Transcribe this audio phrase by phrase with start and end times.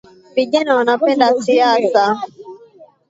[0.35, 2.19] Vijana wanapenda siasa